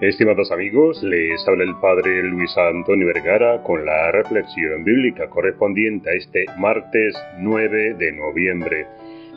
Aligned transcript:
Estimados 0.00 0.52
amigos, 0.52 1.02
les 1.02 1.48
habla 1.48 1.64
el 1.64 1.74
Padre 1.80 2.22
Luis 2.22 2.56
Antonio 2.56 3.08
Vergara 3.08 3.64
con 3.64 3.84
la 3.84 4.12
reflexión 4.12 4.84
bíblica 4.84 5.28
correspondiente 5.28 6.08
a 6.08 6.12
este 6.12 6.44
martes 6.56 7.20
9 7.40 7.94
de 7.94 8.12
noviembre. 8.12 8.86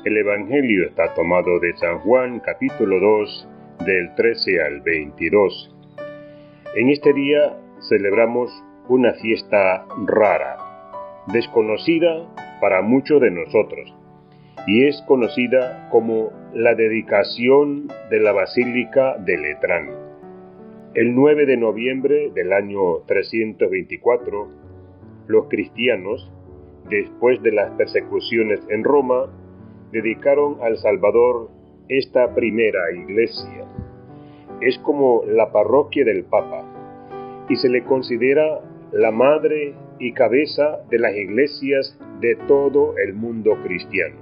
El 0.05 0.17
Evangelio 0.17 0.85
está 0.85 1.15
tomado 1.15 1.59
de 1.59 1.75
San 1.77 1.97
Juan 2.01 2.41
capítulo 2.41 2.99
2 2.99 3.47
del 3.87 4.13
13 4.13 4.61
al 4.61 4.81
22. 4.81 5.75
En 6.75 6.89
este 6.89 7.11
día 7.13 7.57
celebramos 7.89 8.51
una 8.87 9.13
fiesta 9.13 9.87
rara, 10.05 10.57
desconocida 11.33 12.27
para 12.61 12.83
muchos 12.83 13.19
de 13.19 13.31
nosotros, 13.31 13.91
y 14.67 14.85
es 14.85 15.01
conocida 15.07 15.89
como 15.89 16.31
la 16.53 16.75
dedicación 16.75 17.87
de 18.11 18.19
la 18.19 18.31
Basílica 18.31 19.17
de 19.17 19.37
Letrán. 19.39 20.10
El 20.93 21.15
9 21.15 21.45
de 21.45 21.55
noviembre 21.55 22.31
del 22.35 22.51
año 22.51 22.97
324, 23.07 24.47
los 25.27 25.47
cristianos, 25.47 26.29
después 26.89 27.41
de 27.41 27.53
las 27.53 27.71
persecuciones 27.77 28.59
en 28.67 28.83
Roma, 28.83 29.31
dedicaron 29.93 30.57
al 30.61 30.75
Salvador 30.79 31.49
esta 31.87 32.35
primera 32.35 32.91
iglesia. 32.91 33.65
Es 34.59 34.77
como 34.79 35.23
la 35.25 35.53
parroquia 35.53 36.03
del 36.03 36.25
Papa 36.25 36.65
y 37.47 37.55
se 37.55 37.69
le 37.69 37.85
considera 37.85 38.59
la 38.91 39.11
madre 39.11 39.73
y 39.97 40.11
cabeza 40.11 40.81
de 40.89 40.99
las 40.99 41.15
iglesias 41.15 41.97
de 42.19 42.35
todo 42.49 42.97
el 42.97 43.13
mundo 43.13 43.51
cristiano. 43.63 44.17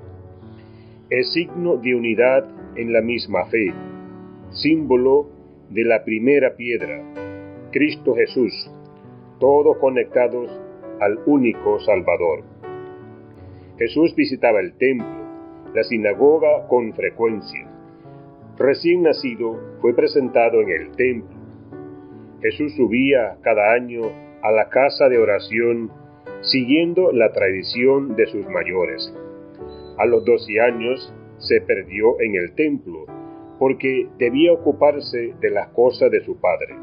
Es 1.09 1.33
signo 1.33 1.77
de 1.77 1.95
unidad 1.95 2.45
en 2.75 2.93
la 2.93 3.01
misma 3.01 3.45
fe, 3.45 3.73
símbolo 4.51 5.38
de 5.69 5.83
la 5.83 6.03
primera 6.03 6.55
piedra, 6.55 7.03
Cristo 7.71 8.15
Jesús, 8.15 8.71
todos 9.39 9.77
conectados 9.77 10.49
al 10.99 11.19
único 11.25 11.79
Salvador. 11.79 12.43
Jesús 13.77 14.15
visitaba 14.15 14.59
el 14.59 14.73
templo, 14.73 15.07
la 15.73 15.83
sinagoga 15.83 16.67
con 16.67 16.93
frecuencia. 16.93 17.67
Recién 18.57 19.03
nacido 19.03 19.57
fue 19.79 19.93
presentado 19.93 20.61
en 20.61 20.69
el 20.69 20.91
templo. 20.95 21.37
Jesús 22.41 22.75
subía 22.75 23.37
cada 23.41 23.73
año 23.73 24.01
a 24.41 24.51
la 24.51 24.69
casa 24.69 25.07
de 25.07 25.17
oración 25.17 25.91
siguiendo 26.41 27.11
la 27.11 27.31
tradición 27.31 28.15
de 28.15 28.25
sus 28.25 28.45
mayores. 28.47 29.13
A 29.97 30.05
los 30.05 30.25
doce 30.25 30.59
años 30.59 31.13
se 31.37 31.61
perdió 31.61 32.19
en 32.21 32.35
el 32.35 32.53
templo 32.55 33.05
porque 33.59 34.07
debía 34.17 34.53
ocuparse 34.53 35.35
de 35.39 35.49
las 35.51 35.67
cosas 35.69 36.09
de 36.09 36.23
su 36.23 36.37
Padre. 36.37 36.75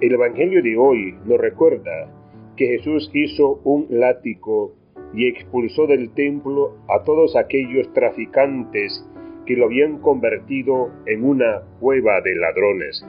El 0.00 0.12
Evangelio 0.12 0.62
de 0.62 0.76
hoy 0.78 1.18
nos 1.24 1.38
recuerda 1.38 2.08
que 2.56 2.66
Jesús 2.66 3.10
hizo 3.12 3.60
un 3.64 3.86
látigo 3.90 4.72
y 5.12 5.26
expulsó 5.26 5.86
del 5.86 6.10
templo 6.14 6.76
a 6.88 7.02
todos 7.02 7.34
aquellos 7.34 7.92
traficantes 7.92 9.04
que 9.46 9.56
lo 9.56 9.64
habían 9.64 9.98
convertido 9.98 10.90
en 11.06 11.24
una 11.24 11.62
cueva 11.80 12.20
de 12.20 12.36
ladrones. 12.36 13.04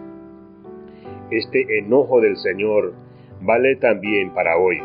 Este 1.30 1.78
enojo 1.78 2.22
del 2.22 2.38
Señor 2.38 2.94
vale 3.42 3.76
también 3.76 4.34
para 4.34 4.58
hoy. 4.58 4.78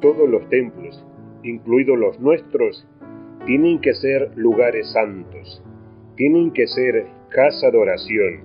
Todos 0.00 0.28
los 0.28 0.48
templos, 0.48 1.04
incluidos 1.42 1.98
los 1.98 2.20
nuestros, 2.20 2.86
tienen 3.46 3.80
que 3.80 3.94
ser 3.94 4.30
lugares 4.36 4.92
santos, 4.92 5.64
tienen 6.16 6.52
que 6.52 6.66
ser 6.66 7.06
casa 7.30 7.70
de 7.70 7.78
oración, 7.78 8.40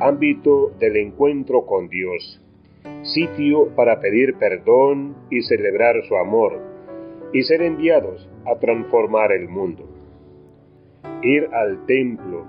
ámbito 0.00 0.70
del 0.78 0.96
encuentro 0.96 1.66
con 1.66 1.88
Dios, 1.88 2.40
sitio 3.02 3.74
para 3.74 4.00
pedir 4.00 4.34
perdón 4.34 5.16
y 5.30 5.42
celebrar 5.42 5.96
su 6.06 6.16
amor, 6.16 6.60
y 7.32 7.42
ser 7.42 7.62
enviados 7.62 8.28
a 8.46 8.58
transformar 8.60 9.32
el 9.32 9.48
mundo. 9.48 9.88
Ir 11.22 11.48
al 11.52 11.84
templo 11.86 12.46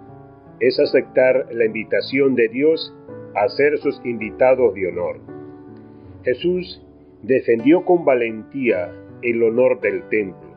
es 0.59 0.79
aceptar 0.79 1.47
la 1.51 1.65
invitación 1.65 2.35
de 2.35 2.47
Dios 2.49 2.93
a 3.35 3.49
ser 3.49 3.79
sus 3.79 3.99
invitados 4.05 4.75
de 4.75 4.87
honor. 4.87 5.19
Jesús 6.23 6.85
defendió 7.23 7.83
con 7.83 8.05
valentía 8.05 8.91
el 9.23 9.41
honor 9.41 9.81
del 9.81 10.07
templo, 10.09 10.53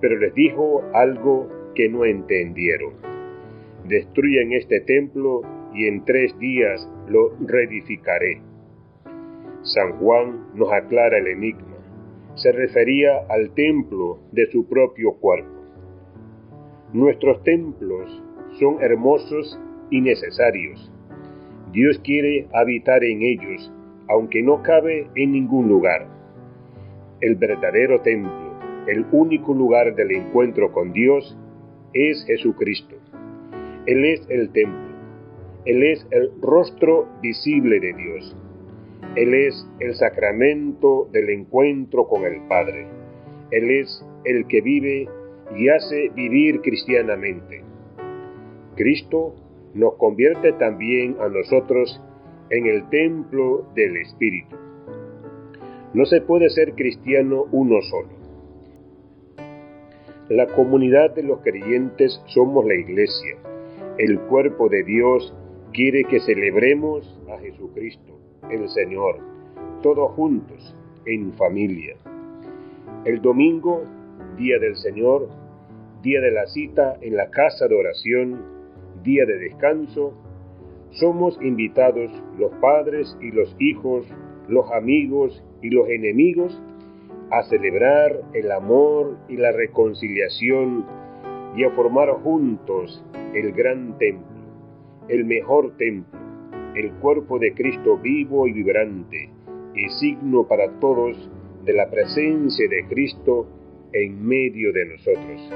pero 0.00 0.18
les 0.18 0.34
dijo 0.34 0.82
algo 0.92 1.48
que 1.74 1.88
no 1.88 2.04
entendieron 2.04 3.13
destruyen 3.88 4.52
este 4.52 4.80
templo 4.80 5.42
y 5.74 5.86
en 5.86 6.04
tres 6.04 6.38
días 6.38 6.88
lo 7.08 7.34
reedificaré. 7.40 8.40
San 9.62 9.98
Juan 9.98 10.46
nos 10.54 10.72
aclara 10.72 11.18
el 11.18 11.26
enigma. 11.26 11.76
Se 12.34 12.52
refería 12.52 13.18
al 13.28 13.50
templo 13.54 14.18
de 14.32 14.46
su 14.50 14.66
propio 14.68 15.12
cuerpo. 15.14 15.50
Nuestros 16.92 17.42
templos 17.42 18.22
son 18.58 18.82
hermosos 18.82 19.58
y 19.90 20.00
necesarios. 20.00 20.90
Dios 21.72 21.98
quiere 22.04 22.46
habitar 22.52 23.02
en 23.04 23.22
ellos, 23.22 23.72
aunque 24.08 24.42
no 24.42 24.62
cabe 24.62 25.08
en 25.16 25.32
ningún 25.32 25.68
lugar. 25.68 26.06
El 27.20 27.36
verdadero 27.36 28.00
templo, 28.02 28.58
el 28.86 29.06
único 29.12 29.54
lugar 29.54 29.94
del 29.94 30.12
encuentro 30.12 30.72
con 30.72 30.92
Dios, 30.92 31.36
es 31.94 32.24
Jesucristo. 32.26 32.96
Él 33.86 34.02
es 34.06 34.26
el 34.30 34.50
templo. 34.50 34.94
Él 35.66 35.82
es 35.82 36.06
el 36.10 36.30
rostro 36.40 37.06
visible 37.20 37.80
de 37.80 37.92
Dios. 37.92 38.36
Él 39.14 39.34
es 39.34 39.66
el 39.78 39.94
sacramento 39.94 41.08
del 41.12 41.28
encuentro 41.28 42.06
con 42.06 42.24
el 42.24 42.40
Padre. 42.48 42.86
Él 43.50 43.70
es 43.70 44.02
el 44.24 44.46
que 44.46 44.62
vive 44.62 45.06
y 45.54 45.68
hace 45.68 46.08
vivir 46.14 46.62
cristianamente. 46.62 47.62
Cristo 48.74 49.34
nos 49.74 49.96
convierte 49.96 50.52
también 50.52 51.16
a 51.20 51.28
nosotros 51.28 52.00
en 52.48 52.66
el 52.66 52.88
templo 52.88 53.66
del 53.74 53.98
Espíritu. 53.98 54.56
No 55.92 56.06
se 56.06 56.22
puede 56.22 56.48
ser 56.48 56.72
cristiano 56.72 57.44
uno 57.52 57.82
solo. 57.82 58.08
La 60.30 60.46
comunidad 60.46 61.14
de 61.14 61.22
los 61.22 61.40
creyentes 61.40 62.22
somos 62.28 62.64
la 62.64 62.74
iglesia 62.74 63.36
el 63.98 64.18
cuerpo 64.22 64.68
de 64.68 64.82
Dios 64.82 65.32
quiere 65.72 66.04
que 66.04 66.18
celebremos 66.20 67.20
a 67.32 67.38
Jesucristo, 67.38 68.18
el 68.50 68.68
Señor, 68.68 69.20
todos 69.82 70.10
juntos, 70.12 70.74
en 71.06 71.32
familia. 71.34 71.96
El 73.04 73.20
domingo, 73.20 73.84
día 74.36 74.58
del 74.58 74.74
Señor, 74.76 75.28
día 76.02 76.20
de 76.20 76.32
la 76.32 76.46
cita 76.46 76.96
en 77.02 77.16
la 77.16 77.30
casa 77.30 77.68
de 77.68 77.76
oración, 77.76 78.42
día 79.04 79.26
de 79.26 79.38
descanso, 79.38 80.14
somos 80.90 81.38
invitados 81.40 82.10
los 82.36 82.52
padres 82.60 83.16
y 83.20 83.30
los 83.30 83.54
hijos, 83.60 84.06
los 84.48 84.70
amigos 84.72 85.44
y 85.62 85.70
los 85.70 85.88
enemigos 85.88 86.60
a 87.30 87.42
celebrar 87.44 88.22
el 88.32 88.50
amor 88.50 89.18
y 89.28 89.36
la 89.36 89.52
reconciliación 89.52 90.84
y 91.56 91.64
a 91.64 91.70
formar 91.70 92.10
juntos 92.22 93.04
el 93.34 93.52
gran 93.52 93.96
templo, 93.98 94.26
el 95.08 95.24
mejor 95.24 95.76
templo, 95.76 96.18
el 96.74 96.92
cuerpo 96.94 97.38
de 97.38 97.54
Cristo 97.54 97.98
vivo 97.98 98.46
y 98.46 98.52
vibrante, 98.52 99.30
y 99.74 99.88
signo 100.00 100.46
para 100.46 100.70
todos 100.80 101.30
de 101.64 101.72
la 101.72 101.90
presencia 101.90 102.68
de 102.68 102.86
Cristo 102.88 103.46
en 103.92 104.26
medio 104.26 104.72
de 104.72 104.86
nosotros. 104.86 105.50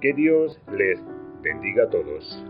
Que 0.00 0.12
Dios 0.12 0.60
les 0.76 1.00
bendiga 1.42 1.84
a 1.84 1.90
todos. 1.90 2.44